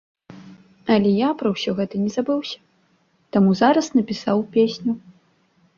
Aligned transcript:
Але 0.95 1.09
я 1.17 1.29
пра 1.41 1.47
ўсё 1.55 1.75
гэта 1.81 1.95
не 2.07 2.11
забыўся, 2.17 2.57
таму 3.37 3.49
зараз 3.61 3.85
напісаў 4.01 4.37
песню. 4.59 4.91